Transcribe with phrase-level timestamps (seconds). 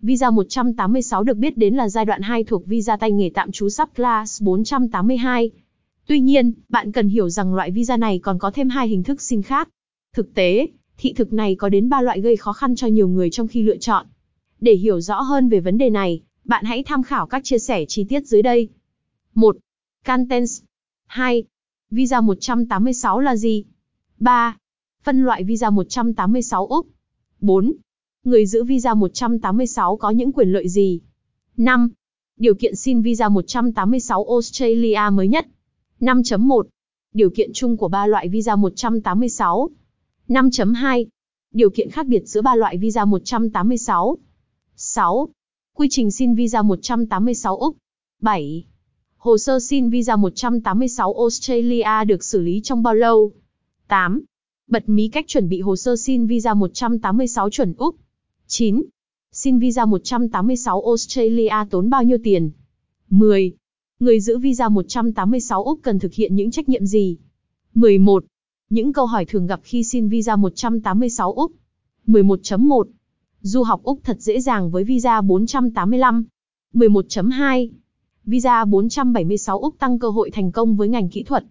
[0.00, 3.68] Visa 186 được biết đến là giai đoạn 2 thuộc visa tay nghề tạm trú
[3.68, 5.50] subclass 482.
[6.06, 9.22] Tuy nhiên, bạn cần hiểu rằng loại visa này còn có thêm hai hình thức
[9.22, 9.68] xin khác.
[10.14, 10.66] Thực tế,
[10.98, 13.62] thị thực này có đến 3 loại gây khó khăn cho nhiều người trong khi
[13.62, 14.06] lựa chọn.
[14.60, 17.84] Để hiểu rõ hơn về vấn đề này, bạn hãy tham khảo các chia sẻ
[17.88, 18.68] chi tiết dưới đây.
[19.34, 19.56] 1.
[20.06, 20.62] Contents
[21.06, 21.44] 2.
[21.90, 23.64] Visa 186 là gì?
[24.18, 24.56] 3.
[25.02, 26.86] Phân loại visa 186 Úc
[27.40, 27.72] 4.
[28.28, 31.00] Người giữ visa 186 có những quyền lợi gì?
[31.56, 31.88] 5.
[32.36, 35.46] Điều kiện xin visa 186 Australia mới nhất
[36.00, 36.62] 5.1.
[37.14, 39.70] Điều kiện chung của ba loại visa 186
[40.28, 41.04] 5.2.
[41.52, 44.18] Điều kiện khác biệt giữa ba loại visa 186
[44.76, 45.28] 6.
[45.76, 47.76] Quy trình xin visa 186 Úc
[48.20, 48.64] 7.
[49.16, 53.32] Hồ sơ xin visa 186 Australia được xử lý trong bao lâu?
[53.88, 54.22] 8.
[54.66, 57.96] Bật mí cách chuẩn bị hồ sơ xin visa 186 chuẩn Úc.
[58.48, 58.82] 9.
[59.32, 62.50] Xin visa 186 Australia tốn bao nhiêu tiền?
[63.10, 63.52] 10.
[64.00, 67.16] Người giữ visa 186 Úc cần thực hiện những trách nhiệm gì?
[67.74, 68.24] 11.
[68.70, 71.52] Những câu hỏi thường gặp khi xin visa 186 Úc.
[72.06, 72.84] 11.1.
[73.40, 76.24] Du học Úc thật dễ dàng với visa 485.
[76.74, 77.68] 11.2.
[78.24, 81.44] Visa 476 Úc tăng cơ hội thành công với ngành kỹ thuật,